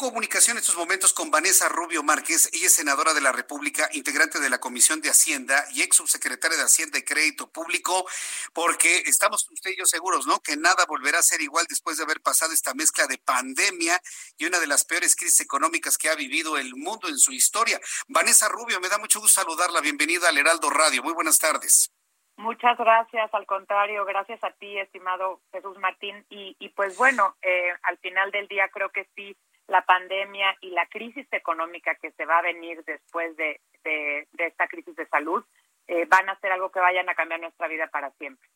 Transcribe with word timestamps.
Comunicación 0.00 0.56
en 0.56 0.62
estos 0.62 0.78
momentos 0.78 1.12
con 1.12 1.30
Vanessa 1.30 1.68
Rubio 1.68 2.02
Márquez. 2.02 2.48
Ella 2.54 2.68
es 2.68 2.74
senadora 2.74 3.12
de 3.12 3.20
la 3.20 3.32
República, 3.32 3.86
integrante 3.92 4.40
de 4.40 4.48
la 4.48 4.56
Comisión 4.56 5.02
de 5.02 5.10
Hacienda 5.10 5.62
y 5.74 5.82
ex 5.82 5.96
subsecretaria 5.96 6.56
de 6.56 6.62
Hacienda 6.62 6.98
y 6.98 7.02
Crédito 7.02 7.52
Público, 7.52 8.06
porque 8.54 9.02
estamos 9.04 9.46
usted 9.50 9.72
y 9.72 9.76
yo 9.76 9.84
seguros, 9.84 10.26
¿no? 10.26 10.40
Que 10.40 10.56
nada 10.56 10.86
volverá 10.88 11.18
a 11.18 11.22
ser 11.22 11.42
igual 11.42 11.66
después 11.68 11.98
de 11.98 12.04
haber 12.04 12.22
pasado 12.22 12.54
esta 12.54 12.72
mezcla 12.72 13.06
de 13.08 13.18
pandemia 13.18 14.00
y 14.38 14.46
una 14.46 14.58
de 14.58 14.68
las 14.68 14.86
peores 14.86 15.14
crisis 15.14 15.40
económicas 15.40 15.98
que 15.98 16.08
ha 16.08 16.14
vivido 16.14 16.56
el 16.56 16.74
mundo 16.76 17.06
en 17.08 17.18
su 17.18 17.32
historia. 17.32 17.78
Vanessa 18.08 18.48
Rubio, 18.48 18.80
me 18.80 18.88
da 18.88 18.96
mucho 18.96 19.20
gusto 19.20 19.42
saludarla. 19.42 19.82
Bienvenida 19.82 20.30
al 20.30 20.38
Heraldo 20.38 20.70
Radio. 20.70 21.02
Muy 21.02 21.12
buenas 21.12 21.38
tardes. 21.38 21.92
Muchas 22.38 22.78
gracias, 22.78 23.28
al 23.34 23.44
contrario, 23.44 24.06
gracias 24.06 24.42
a 24.42 24.50
ti, 24.52 24.78
estimado 24.78 25.42
Jesús 25.52 25.76
Martín. 25.76 26.24
Y, 26.30 26.56
y 26.58 26.70
pues 26.70 26.96
bueno, 26.96 27.36
eh, 27.42 27.68
al 27.82 27.98
final 27.98 28.30
del 28.30 28.48
día 28.48 28.70
creo 28.70 28.88
que 28.88 29.06
sí, 29.14 29.36
la 29.70 29.82
pandemia 29.82 30.56
y 30.60 30.70
la 30.70 30.84
crisis 30.86 31.26
económica 31.30 31.94
que 31.94 32.10
se 32.12 32.24
va 32.24 32.38
a 32.38 32.42
venir 32.42 32.82
después 32.84 33.36
de, 33.36 33.60
de, 33.84 34.26
esta 34.36 34.66
crisis 34.66 34.96
de 34.96 35.06
salud 35.06 35.44
eh, 35.86 36.06
van 36.06 36.28
a 36.28 36.38
ser 36.40 36.50
algo 36.50 36.70
que 36.70 36.80
vayan 36.80 37.08
a 37.08 37.14
cambiar 37.14 37.40
nuestra 37.40 37.68
vida 37.68 37.86
para 37.86 38.10
siempre. 38.12 38.48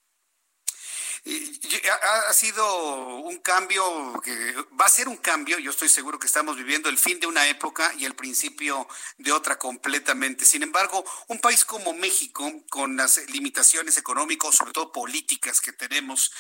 Ha, 1.27 2.33
sido 2.35 3.17
un 3.21 3.39
cambio 3.39 4.21
que 4.23 4.53
va 4.79 4.85
a 4.85 4.89
ser 4.91 5.09
un 5.09 5.17
cambio. 5.17 5.59
Yo 5.59 5.71
estoy 5.71 5.89
seguro 5.89 6.19
que 6.19 6.27
estamos 6.27 6.57
viviendo 6.57 6.91
el 6.91 6.99
fin 6.99 7.19
de 7.19 7.27
una 7.27 7.49
época 7.49 7.95
y 7.99 8.05
el 8.05 8.15
principio 8.15 8.87
de 9.17 9.33
otra 9.33 9.59
completamente. 9.59 10.45
Sin 10.45 10.63
embargo, 10.63 11.03
un 11.29 11.39
país 11.41 11.65
como 11.65 11.95
México, 11.95 12.53
con 12.69 12.97
las 12.97 13.17
limitaciones 13.31 13.97
económicas, 13.97 14.55
sobre 14.55 14.73
todo 14.73 14.93
políticas 14.93 15.63
que 15.63 15.73
tenemos, 15.73 16.31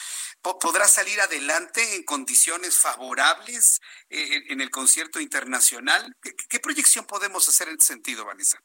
po- 0.43 0.59
podrá 0.59 0.87
salir 0.87 1.19
adelante 1.21 1.97
en 1.97 2.03
condiciones 2.05 2.77
favorables 2.77 3.81
eh, 4.11 4.45
en, 4.49 4.61
el 4.61 4.71
concierto 4.71 5.19
internacional. 5.19 6.15
¿Qué, 6.21 6.35
qué 6.49 6.61
proyección 6.61 7.07
podemos 7.07 7.49
hacer 7.49 7.69
en 7.69 7.77
ese 7.79 7.87
sentido, 7.87 8.27
Vanessa? 8.27 8.59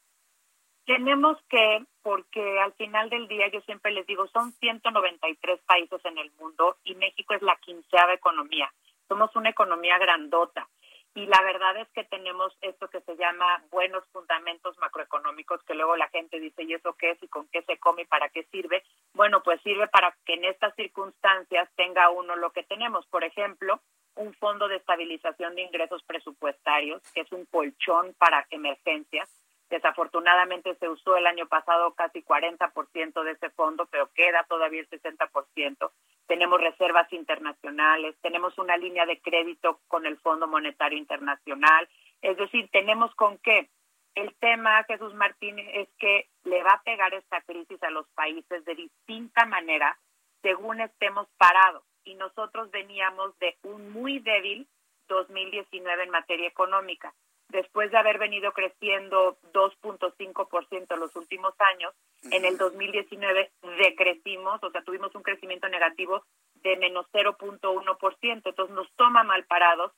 Tenemos 0.89 1.37
que, 1.51 1.85
porque 2.01 2.59
al 2.59 2.73
final 2.73 3.11
del 3.11 3.27
día 3.27 3.47
yo 3.49 3.61
siempre 3.61 3.91
les 3.91 4.07
digo, 4.07 4.25
son 4.29 4.51
193 4.53 5.59
países 5.67 6.03
en 6.03 6.17
el 6.17 6.31
mundo 6.39 6.77
y 6.83 6.95
México 6.95 7.35
es 7.35 7.43
la 7.43 7.55
quinceava 7.57 8.15
economía. 8.15 8.73
Somos 9.07 9.35
una 9.35 9.51
economía 9.51 9.99
grandota 9.99 10.67
y 11.13 11.27
la 11.27 11.43
verdad 11.43 11.77
es 11.77 11.87
que 11.89 12.05
tenemos 12.05 12.57
esto 12.61 12.87
que 12.87 13.01
se 13.01 13.15
llama 13.17 13.63
buenos 13.69 14.03
fundamentos 14.11 14.79
macroeconómicos 14.79 15.61
que 15.61 15.75
luego 15.75 15.95
la 15.95 16.07
gente 16.07 16.39
dice, 16.39 16.63
¿y 16.63 16.73
eso 16.73 16.95
qué 16.97 17.11
es 17.11 17.21
y 17.21 17.27
con 17.27 17.47
qué 17.49 17.61
se 17.61 17.77
come 17.77 18.01
y 18.01 18.05
para 18.05 18.29
qué 18.29 18.45
sirve? 18.45 18.83
Bueno, 19.13 19.43
pues 19.43 19.61
sirve 19.61 19.87
para 19.89 20.17
que 20.25 20.33
en 20.33 20.45
estas 20.45 20.73
circunstancias 20.73 21.69
tenga 21.75 22.09
uno 22.09 22.35
lo 22.35 22.51
que 22.51 22.63
tenemos. 22.63 23.05
Por 23.05 23.23
ejemplo, 23.23 23.79
un 24.15 24.33
fondo 24.33 24.67
de 24.67 24.77
estabilización 24.77 25.53
de 25.53 25.61
ingresos 25.61 26.01
presupuestarios, 26.01 27.03
que 27.13 27.21
es 27.21 27.31
un 27.31 27.45
colchón 27.45 28.15
para 28.17 28.47
emergencias. 28.49 29.29
Desafortunadamente 29.69 30.75
se 30.75 30.89
usó 30.89 31.15
el 31.15 31.27
año 31.27 31.47
pasado 31.47 31.93
casi 31.93 32.23
40% 32.23 33.23
de 33.23 33.31
ese 33.31 33.51
fondo, 33.51 33.85
pero 33.85 34.11
queda 34.13 34.43
todavía 34.49 34.81
el 34.81 34.89
60%. 34.89 35.91
Tenemos 36.25 36.59
reservas 36.59 37.11
internacionales, 37.13 38.15
tenemos 38.21 38.57
una 38.57 38.77
línea 38.77 39.05
de 39.05 39.19
crédito 39.21 39.79
con 39.87 40.07
el 40.07 40.17
Fondo 40.17 40.47
Monetario 40.47 40.97
Internacional. 40.97 41.87
Es 42.21 42.37
decir, 42.37 42.69
tenemos 42.71 43.13
con 43.15 43.37
qué. 43.37 43.69
El 44.15 44.33
tema, 44.39 44.83
Jesús 44.85 45.13
Martínez, 45.13 45.67
es 45.71 45.89
que 45.99 46.27
le 46.45 46.63
va 46.63 46.71
a 46.71 46.81
pegar 46.81 47.13
esta 47.13 47.41
crisis 47.41 47.81
a 47.83 47.91
los 47.91 48.07
países 48.09 48.65
de 48.65 48.73
distinta 48.73 49.45
manera 49.45 49.99
según 50.41 50.81
estemos 50.81 51.27
parados. 51.37 51.83
Y 52.05 52.15
nosotros 52.15 52.71
veníamos 52.71 53.37
de 53.37 53.55
un 53.61 53.91
muy 53.91 54.17
débil 54.17 54.67
2019 55.07 56.03
en 56.03 56.09
materia 56.09 56.47
económica 56.47 57.13
después 57.49 57.91
de 57.91 57.97
haber 57.97 58.17
venido 58.17 58.51
creciendo 58.53 59.37
2.5% 59.53 60.93
en 60.93 60.99
los 60.99 61.15
últimos 61.15 61.53
años, 61.59 61.93
en 62.31 62.45
el 62.45 62.57
2019 62.57 63.51
decrecimos, 63.77 64.63
o 64.63 64.71
sea, 64.71 64.83
tuvimos 64.83 65.13
un 65.15 65.23
crecimiento 65.23 65.67
negativo 65.67 66.23
de 66.55 66.77
menos 66.77 67.05
0.1%, 67.11 68.41
entonces 68.45 68.75
nos 68.75 68.91
toma 68.95 69.23
mal 69.23 69.45
parados, 69.45 69.91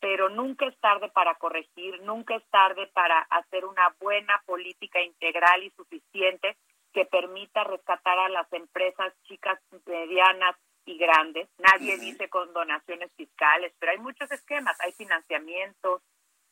pero 0.00 0.28
nunca 0.28 0.66
es 0.66 0.78
tarde 0.78 1.08
para 1.08 1.34
corregir, 1.36 2.00
nunca 2.02 2.36
es 2.36 2.44
tarde 2.50 2.86
para 2.92 3.20
hacer 3.30 3.64
una 3.64 3.94
buena 4.00 4.42
política 4.46 5.00
integral 5.00 5.64
y 5.64 5.70
suficiente 5.70 6.56
que 6.92 7.04
permita 7.04 7.64
rescatar 7.64 8.18
a 8.18 8.28
las 8.28 8.52
empresas 8.52 9.12
chicas, 9.24 9.58
medianas 9.86 10.56
y 10.84 10.96
grandes. 10.98 11.48
Nadie 11.58 11.98
dice 11.98 12.28
con 12.28 12.52
donaciones 12.52 13.12
fiscales, 13.16 13.72
pero 13.78 13.92
hay 13.92 13.98
muchos 13.98 14.30
esquemas, 14.30 14.78
hay 14.80 14.92
financiamientos, 14.92 16.02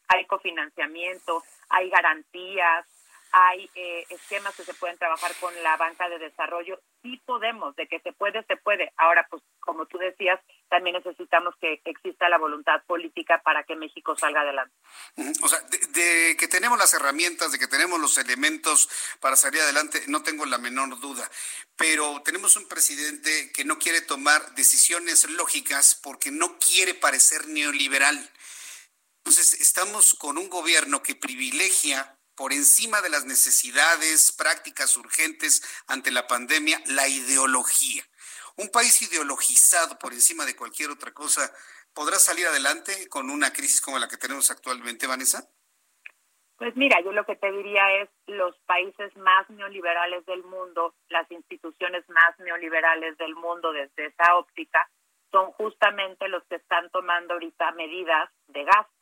hay 0.08 0.26
cofinanciamiento, 0.26 1.42
hay 1.68 1.90
garantías, 1.90 2.86
hay 3.32 3.68
eh, 3.74 4.06
esquemas 4.08 4.54
que 4.54 4.64
se 4.64 4.72
pueden 4.74 4.96
trabajar 4.98 5.34
con 5.40 5.52
la 5.62 5.76
banca 5.76 6.08
de 6.08 6.18
desarrollo. 6.18 6.80
Sí 7.02 7.20
podemos, 7.26 7.76
de 7.76 7.86
que 7.86 8.00
se 8.00 8.12
puede, 8.12 8.42
se 8.44 8.56
puede. 8.56 8.92
Ahora, 8.96 9.26
pues 9.28 9.42
como 9.60 9.84
tú 9.86 9.98
decías, 9.98 10.40
también 10.68 10.96
necesitamos 10.96 11.54
que 11.60 11.80
exista 11.84 12.28
la 12.28 12.38
voluntad 12.38 12.82
política 12.86 13.42
para 13.44 13.64
que 13.64 13.76
México 13.76 14.16
salga 14.16 14.40
adelante. 14.40 14.74
Ujú. 15.16 15.32
O 15.42 15.48
sea, 15.48 15.60
de 15.60 16.36
que 16.38 16.48
tenemos 16.48 16.78
las 16.78 16.94
herramientas, 16.94 17.52
de 17.52 17.58
que 17.58 17.68
tenemos 17.68 18.00
los 18.00 18.16
elementos 18.16 18.88
para 19.20 19.36
salir 19.36 19.60
adelante, 19.60 20.02
no 20.06 20.22
tengo 20.22 20.46
la 20.46 20.58
menor 20.58 20.98
duda. 21.00 21.28
Pero 21.76 22.22
tenemos 22.22 22.56
un 22.56 22.66
presidente 22.68 23.52
que 23.52 23.64
no 23.64 23.78
quiere 23.78 24.00
tomar 24.00 24.54
decisiones 24.54 25.28
lógicas 25.30 25.94
porque 25.94 26.30
no 26.30 26.58
quiere 26.58 26.94
parecer 26.94 27.46
neoliberal. 27.48 28.30
Entonces, 29.26 29.60
estamos 29.60 30.14
con 30.14 30.38
un 30.38 30.48
gobierno 30.48 31.02
que 31.02 31.16
privilegia 31.16 32.16
por 32.36 32.52
encima 32.52 33.02
de 33.02 33.08
las 33.08 33.24
necesidades 33.24 34.30
prácticas 34.30 34.96
urgentes 34.96 35.82
ante 35.88 36.12
la 36.12 36.28
pandemia 36.28 36.80
la 36.86 37.08
ideología. 37.08 38.04
Un 38.56 38.68
país 38.68 39.02
ideologizado 39.02 39.98
por 39.98 40.12
encima 40.12 40.44
de 40.44 40.54
cualquier 40.54 40.90
otra 40.90 41.12
cosa, 41.12 41.52
¿podrá 41.92 42.20
salir 42.20 42.46
adelante 42.46 43.08
con 43.08 43.28
una 43.28 43.52
crisis 43.52 43.80
como 43.80 43.98
la 43.98 44.06
que 44.06 44.16
tenemos 44.16 44.52
actualmente, 44.52 45.08
Vanessa? 45.08 45.50
Pues 46.56 46.76
mira, 46.76 47.00
yo 47.02 47.10
lo 47.10 47.26
que 47.26 47.34
te 47.34 47.50
diría 47.50 48.02
es 48.02 48.08
los 48.28 48.56
países 48.60 49.10
más 49.16 49.50
neoliberales 49.50 50.24
del 50.26 50.44
mundo, 50.44 50.94
las 51.08 51.28
instituciones 51.32 52.08
más 52.10 52.38
neoliberales 52.38 53.18
del 53.18 53.34
mundo 53.34 53.72
desde 53.72 54.06
esa 54.06 54.36
óptica, 54.36 54.88
son 55.32 55.52
justamente 55.52 56.28
los 56.28 56.42
que 56.44 56.56
están 56.56 56.88
tomando 56.90 57.34
ahorita 57.34 57.72
medidas 57.72 58.30
de 58.48 58.64
gasto. 58.64 58.95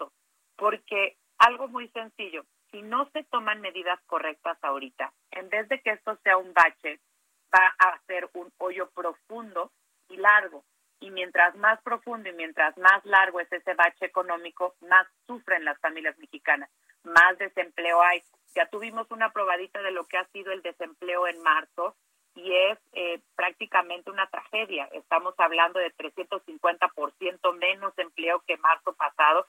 Porque 0.64 1.18
algo 1.36 1.68
muy 1.68 1.88
sencillo, 1.88 2.46
si 2.70 2.80
no 2.80 3.06
se 3.10 3.22
toman 3.24 3.60
medidas 3.60 4.00
correctas 4.06 4.56
ahorita, 4.62 5.12
en 5.32 5.50
vez 5.50 5.68
de 5.68 5.78
que 5.82 5.90
esto 5.90 6.18
sea 6.24 6.38
un 6.38 6.54
bache, 6.54 7.00
va 7.54 7.74
a 7.78 8.00
ser 8.06 8.30
un 8.32 8.50
hoyo 8.56 8.88
profundo 8.92 9.72
y 10.08 10.16
largo. 10.16 10.64
Y 11.00 11.10
mientras 11.10 11.54
más 11.56 11.82
profundo 11.82 12.30
y 12.30 12.32
mientras 12.32 12.78
más 12.78 13.04
largo 13.04 13.40
es 13.40 13.52
ese 13.52 13.74
bache 13.74 14.06
económico, 14.06 14.74
más 14.80 15.06
sufren 15.26 15.66
las 15.66 15.78
familias 15.80 16.16
mexicanas, 16.16 16.70
más 17.02 17.36
desempleo 17.36 18.00
hay. 18.00 18.22
Ya 18.54 18.64
tuvimos 18.70 19.10
una 19.10 19.32
probadita 19.32 19.82
de 19.82 19.90
lo 19.90 20.06
que 20.06 20.16
ha 20.16 20.24
sido 20.28 20.50
el 20.50 20.62
desempleo 20.62 21.26
en 21.26 21.42
marzo 21.42 21.94
y 22.36 22.52
es 22.52 22.78
eh, 22.94 23.20
prácticamente 23.36 24.10
una 24.10 24.28
tragedia. 24.28 24.88
Estamos 24.92 25.34
hablando 25.36 25.78
de 25.78 25.94
350% 25.94 27.52
menos 27.58 27.92
empleo 27.98 28.42
que 28.46 28.56
marzo 28.56 28.94
pasado. 28.94 29.46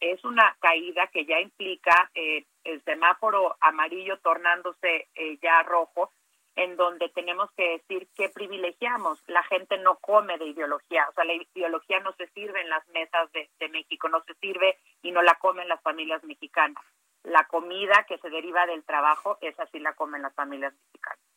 Es 0.00 0.24
una 0.24 0.56
caída 0.60 1.06
que 1.08 1.24
ya 1.24 1.40
implica 1.40 2.10
eh, 2.14 2.44
el 2.64 2.82
semáforo 2.84 3.56
amarillo 3.60 4.18
tornándose 4.20 5.08
eh, 5.14 5.38
ya 5.42 5.62
rojo, 5.62 6.10
en 6.56 6.76
donde 6.76 7.10
tenemos 7.10 7.50
que 7.52 7.78
decir 7.78 8.08
que 8.16 8.30
privilegiamos. 8.30 9.22
La 9.26 9.42
gente 9.44 9.78
no 9.78 9.96
come 9.96 10.38
de 10.38 10.46
ideología, 10.46 11.06
o 11.08 11.12
sea, 11.12 11.24
la 11.24 11.34
ideología 11.34 12.00
no 12.00 12.12
se 12.12 12.28
sirve 12.28 12.60
en 12.60 12.70
las 12.70 12.86
mesas 12.88 13.30
de, 13.32 13.50
de 13.58 13.68
México, 13.68 14.08
no 14.08 14.22
se 14.24 14.34
sirve 14.34 14.78
y 15.02 15.12
no 15.12 15.22
la 15.22 15.34
comen 15.34 15.68
las 15.68 15.82
familias 15.82 16.24
mexicanas. 16.24 16.82
La 17.22 17.44
comida 17.44 18.04
que 18.08 18.18
se 18.18 18.30
deriva 18.30 18.66
del 18.66 18.84
trabajo, 18.84 19.36
esa 19.40 19.66
sí 19.66 19.80
la 19.80 19.94
comen 19.94 20.22
las 20.22 20.34
familias 20.34 20.72
mexicanas. 20.72 21.35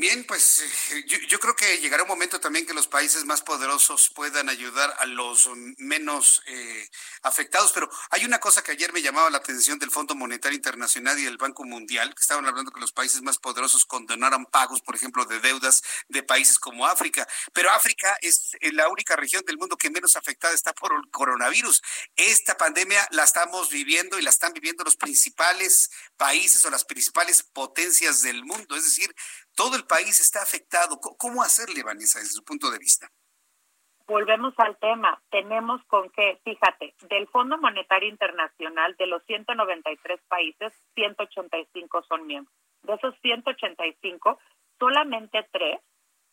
Bien, 0.00 0.22
pues 0.22 0.62
eh, 0.92 1.04
yo, 1.28 1.40
creo 1.40 1.56
que 1.56 1.78
llegará 1.78 2.04
un 2.04 2.08
momento 2.08 2.38
también 2.38 2.64
que 2.64 2.72
los 2.72 2.86
países 2.86 3.24
más 3.24 3.42
poderosos 3.42 4.10
puedan 4.10 4.48
ayudar 4.48 4.94
a 5.00 5.06
los 5.06 5.50
menos 5.76 6.40
eh, 6.46 6.88
afectados, 7.22 7.72
pero 7.72 7.90
hay 8.10 8.24
una 8.24 8.38
cosa 8.38 8.62
que 8.62 8.70
ayer 8.70 8.92
me 8.92 9.02
llamaba 9.02 9.28
la 9.28 9.38
atención 9.38 9.76
del 9.76 9.90
Fondo 9.90 10.14
Monetario 10.14 10.54
Internacional 10.54 11.18
y 11.18 11.24
del 11.24 11.36
Banco 11.36 11.64
Mundial, 11.64 12.14
que 12.14 12.20
estaban 12.20 12.46
hablando 12.46 12.70
que 12.70 12.78
los 12.78 12.92
países 12.92 13.22
más 13.22 13.38
poderosos 13.38 13.84
condonaran 13.86 14.46
pagos, 14.46 14.82
por 14.82 14.94
ejemplo, 14.94 15.24
de 15.24 15.40
deudas 15.40 15.82
de 16.08 16.22
países 16.22 16.60
como 16.60 16.86
África, 16.86 17.26
pero 17.52 17.72
África 17.72 18.16
es 18.20 18.52
eh, 18.60 18.70
la 18.72 18.88
única 18.88 19.16
región 19.16 19.42
del 19.44 19.58
mundo 19.58 19.76
que 19.76 19.90
menos 19.90 20.14
afectada 20.14 20.54
está 20.54 20.72
por 20.74 20.92
el 20.92 21.10
coronavirus. 21.10 21.82
Esta 22.14 22.56
pandemia 22.56 23.04
la 23.10 23.24
estamos 23.24 23.68
viviendo 23.68 24.16
y 24.16 24.22
la 24.22 24.30
están 24.30 24.52
viviendo 24.52 24.84
los 24.84 24.94
principales 24.94 25.90
países 26.16 26.64
o 26.64 26.70
las 26.70 26.84
principales 26.84 27.42
potencias 27.42 28.22
del 28.22 28.44
mundo, 28.44 28.76
es 28.76 28.84
decir, 28.84 29.12
todo 29.58 29.74
el 29.76 29.84
país 29.84 30.20
está 30.20 30.40
afectado. 30.40 31.00
¿Cómo 31.18 31.42
hacerle, 31.42 31.82
Vanessa, 31.82 32.20
desde 32.20 32.38
su 32.38 32.44
punto 32.44 32.70
de 32.70 32.78
vista? 32.78 33.08
Volvemos 34.06 34.54
al 34.56 34.78
tema. 34.78 35.20
Tenemos 35.30 35.82
con 35.88 36.08
qué, 36.10 36.40
fíjate, 36.44 36.94
del 37.10 37.26
Fondo 37.26 37.58
Monetario 37.58 38.08
Internacional, 38.08 38.94
de 38.96 39.08
los 39.08 39.22
193 39.24 40.20
países, 40.28 40.72
185 40.94 42.02
son 42.04 42.26
miembros. 42.28 42.54
De 42.82 42.94
esos 42.94 43.14
185, 43.20 44.38
solamente 44.78 45.44
tres 45.50 45.80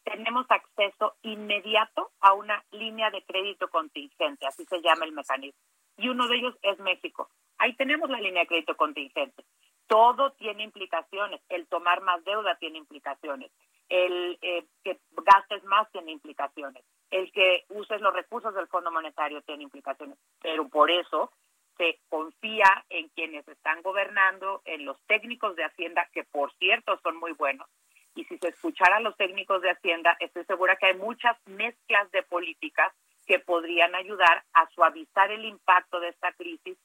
tenemos 0.03 0.45
acceso 0.49 1.15
inmediato 1.23 2.11
a 2.19 2.33
una 2.33 2.63
línea 2.69 3.09
de 3.09 3.23
crédito 3.23 3.67
contingente, 3.69 4.45
así 4.45 4.65
se 4.65 4.81
llama 4.83 5.05
el 5.05 5.13
mecanismo. 5.13 5.59
Y 5.97 6.09
uno 6.09 6.27
de 6.27 6.37
ellos 6.37 6.55
es 6.61 6.77
México. 6.77 7.27
Ahí 7.57 7.75
tenemos 7.75 8.07
la 8.07 8.19
línea 8.19 8.43
de 8.43 8.47
crédito 8.47 8.77
contingente 8.77 9.43
todo 9.87 10.31
tiene 10.33 10.63
implicaciones. 10.63 11.41
El 11.49 11.67
tomar 11.67 12.01
más 12.01 12.23
deuda 12.23 12.55
tiene 12.55 12.77
implicaciones. 12.77 13.51
El 13.89 14.37
eh, 14.41 14.65
que 14.83 14.99
gastes 15.23 15.63
más 15.65 15.91
tiene 15.91 16.11
implicaciones. 16.11 16.83
El 17.11 17.31
que 17.31 17.65
uses 17.69 18.01
los 18.01 18.13
recursos 18.13 18.53
del 18.55 18.67
Fondo 18.67 18.91
Monetario 18.91 19.41
tiene 19.43 19.63
implicaciones. 19.63 20.17
Pero 20.41 20.67
por 20.69 20.89
eso 20.89 21.31
se 21.77 21.99
confía 22.09 22.85
en 22.89 23.09
quienes 23.09 23.47
están 23.47 23.81
gobernando, 23.81 24.61
en 24.65 24.85
los 24.85 24.99
técnicos 25.07 25.55
de 25.55 25.65
Hacienda, 25.65 26.09
que 26.13 26.23
por 26.23 26.53
cierto 26.53 26.97
son 27.03 27.17
muy 27.17 27.33
buenos. 27.33 27.67
Y 28.15 28.23
si 28.25 28.37
se 28.37 28.47
escuchara 28.47 28.97
a 28.97 29.01
los 29.01 29.17
técnicos 29.17 29.61
de 29.61 29.71
Hacienda, 29.71 30.15
estoy 30.19 30.45
segura 30.45 30.77
que 30.77 30.87
hay 30.87 30.95
muchas 30.95 31.37
mezclas 31.47 32.09
de 32.11 32.23
políticas 32.23 32.93
que 33.25 33.39
podrían 33.39 33.93
ayudar 33.93 34.43
a 34.53 34.69
suavizar 34.69 35.31
el 35.31 35.45
impacto 35.45 35.99
de 35.99 36.09
esta 36.09 36.31
crisis 36.33 36.77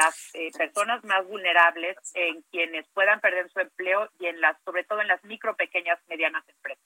las 0.00 0.34
eh, 0.34 0.50
personas 0.56 1.04
más 1.04 1.26
vulnerables, 1.26 1.96
en 2.14 2.42
quienes 2.50 2.86
puedan 2.94 3.20
perder 3.20 3.50
su 3.52 3.60
empleo 3.60 4.08
y 4.18 4.26
en 4.26 4.40
las, 4.40 4.56
sobre 4.64 4.84
todo 4.84 5.00
en 5.00 5.08
las 5.08 5.22
micro, 5.24 5.54
pequeñas, 5.56 5.98
medianas 6.08 6.44
empresas. 6.48 6.84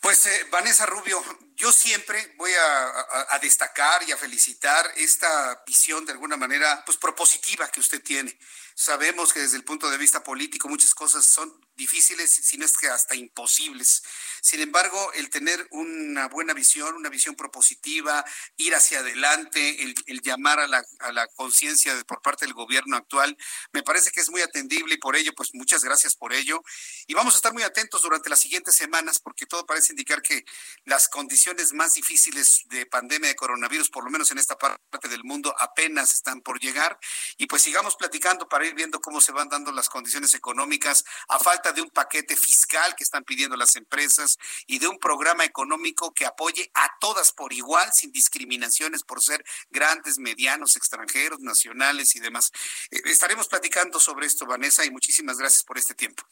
Pues 0.00 0.26
eh, 0.26 0.46
Vanessa 0.50 0.84
Rubio, 0.86 1.18
yo 1.62 1.70
siempre 1.70 2.34
voy 2.38 2.50
a, 2.50 3.38
destacar 3.40 4.02
y 4.08 4.10
a 4.10 4.16
felicitar 4.16 4.84
esta 4.96 5.62
visión 5.64 6.04
de 6.04 6.10
alguna 6.10 6.36
manera 6.36 6.82
pues 6.84 6.96
propositiva 6.96 7.68
que 7.68 7.78
usted 7.78 8.02
tiene. 8.02 8.36
Sabemos 8.74 9.32
que 9.32 9.40
desde 9.40 9.58
el 9.58 9.64
punto 9.64 9.88
de 9.88 9.98
vista 9.98 10.24
político 10.24 10.68
muchas 10.68 10.94
cosas 10.94 11.24
son 11.24 11.52
difíciles, 11.74 12.30
si 12.30 12.56
no 12.58 12.64
es 12.64 12.76
que 12.76 12.88
hasta 12.88 13.14
imposibles. 13.14 14.02
Sin 14.40 14.60
embargo, 14.60 15.12
el 15.14 15.30
tener 15.30 15.66
una 15.70 16.28
buena 16.28 16.52
visión, 16.52 16.94
una 16.94 17.08
visión 17.08 17.34
propositiva, 17.34 18.24
ir 18.56 18.74
hacia 18.74 19.00
adelante, 19.00 19.82
el, 19.82 20.20
llamar 20.22 20.60
a 20.60 20.68
la, 20.68 20.84
a 21.00 21.12
la 21.12 21.26
conciencia 21.28 21.94
por 22.06 22.22
parte 22.22 22.44
del 22.44 22.54
gobierno 22.54 22.96
actual, 22.96 23.36
me 23.72 23.82
parece 23.82 24.10
que 24.10 24.20
es 24.20 24.30
muy 24.30 24.42
atendible 24.42 24.94
y 24.94 24.98
por 24.98 25.16
ello, 25.16 25.32
pues 25.34 25.50
muchas 25.54 25.82
gracias 25.82 26.14
por 26.14 26.32
ello. 26.32 26.62
Y 27.06 27.14
vamos 27.14 27.34
a 27.34 27.36
estar 27.36 27.52
muy 27.52 27.62
atentos 27.62 28.02
durante 28.02 28.30
las 28.30 28.40
siguientes 28.40 28.74
semanas 28.74 29.18
porque 29.18 29.46
todo 29.46 29.66
parece 29.66 29.92
indicar 29.92 30.22
que 30.22 30.44
las 30.84 31.08
condiciones 31.08 31.51
más 31.72 31.94
difíciles 31.94 32.62
de 32.68 32.86
pandemia 32.86 33.28
de 33.28 33.36
coronavirus, 33.36 33.90
por 33.90 34.04
lo 34.04 34.10
menos 34.10 34.30
en 34.30 34.38
esta 34.38 34.56
parte 34.56 35.08
del 35.08 35.24
mundo, 35.24 35.54
apenas 35.58 36.14
están 36.14 36.40
por 36.40 36.60
llegar. 36.60 36.98
Y 37.36 37.46
pues 37.46 37.62
sigamos 37.62 37.96
platicando 37.96 38.48
para 38.48 38.66
ir 38.66 38.74
viendo 38.74 39.00
cómo 39.00 39.20
se 39.20 39.32
van 39.32 39.48
dando 39.48 39.72
las 39.72 39.88
condiciones 39.88 40.34
económicas 40.34 41.04
a 41.28 41.38
falta 41.38 41.72
de 41.72 41.82
un 41.82 41.90
paquete 41.90 42.36
fiscal 42.36 42.94
que 42.96 43.04
están 43.04 43.24
pidiendo 43.24 43.56
las 43.56 43.76
empresas 43.76 44.38
y 44.66 44.78
de 44.78 44.88
un 44.88 44.98
programa 44.98 45.44
económico 45.44 46.12
que 46.12 46.26
apoye 46.26 46.70
a 46.74 46.90
todas 47.00 47.32
por 47.32 47.52
igual, 47.52 47.92
sin 47.92 48.12
discriminaciones 48.12 49.02
por 49.02 49.22
ser 49.22 49.44
grandes, 49.70 50.18
medianos, 50.18 50.76
extranjeros, 50.76 51.40
nacionales 51.40 52.16
y 52.16 52.20
demás. 52.20 52.50
Eh, 52.90 53.00
estaremos 53.04 53.48
platicando 53.48 54.00
sobre 54.00 54.26
esto, 54.26 54.46
Vanessa, 54.46 54.84
y 54.84 54.90
muchísimas 54.90 55.38
gracias 55.38 55.62
por 55.62 55.78
este 55.78 55.94
tiempo. 55.94 56.24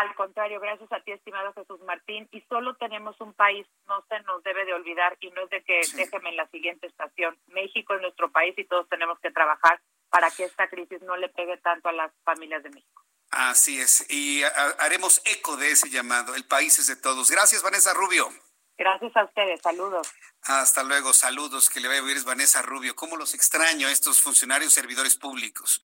Al 0.00 0.14
contrario, 0.14 0.58
gracias 0.58 0.90
a 0.90 1.00
ti, 1.00 1.12
estimado 1.12 1.52
Jesús 1.52 1.80
Martín. 1.82 2.26
Y 2.32 2.40
solo 2.48 2.74
tenemos 2.76 3.20
un 3.20 3.34
país, 3.34 3.66
no 3.86 4.02
se 4.08 4.20
nos 4.20 4.42
debe 4.42 4.64
de 4.64 4.72
olvidar, 4.72 5.18
y 5.20 5.30
no 5.30 5.42
es 5.42 5.50
de 5.50 5.62
que 5.62 5.82
déjeme 5.94 6.30
en 6.30 6.36
la 6.36 6.48
siguiente 6.48 6.86
estación. 6.86 7.38
México 7.48 7.94
es 7.94 8.00
nuestro 8.00 8.32
país 8.32 8.54
y 8.56 8.64
todos 8.64 8.88
tenemos 8.88 9.18
que 9.20 9.30
trabajar 9.30 9.80
para 10.08 10.30
que 10.30 10.44
esta 10.44 10.68
crisis 10.68 11.02
no 11.02 11.16
le 11.16 11.28
pegue 11.28 11.58
tanto 11.58 11.88
a 11.88 11.92
las 11.92 12.10
familias 12.24 12.62
de 12.62 12.70
México. 12.70 13.02
Así 13.30 13.80
es, 13.80 14.06
y 14.10 14.42
haremos 14.78 15.22
eco 15.24 15.56
de 15.56 15.70
ese 15.70 15.88
llamado. 15.88 16.34
El 16.34 16.44
país 16.46 16.78
es 16.78 16.86
de 16.86 16.96
todos. 16.96 17.30
Gracias, 17.30 17.62
Vanessa 17.62 17.94
Rubio. 17.94 18.28
Gracias 18.76 19.16
a 19.16 19.24
ustedes, 19.24 19.60
saludos. 19.62 20.12
Hasta 20.42 20.82
luego, 20.82 21.12
saludos, 21.12 21.70
que 21.70 21.80
le 21.80 21.88
vaya 21.88 22.00
a 22.00 22.04
oír 22.04 22.22
Vanessa 22.24 22.62
Rubio. 22.62 22.96
¿Cómo 22.96 23.16
los 23.16 23.32
extraño 23.34 23.88
a 23.88 23.92
estos 23.92 24.20
funcionarios 24.20 24.72
servidores 24.72 25.16
públicos? 25.16 25.86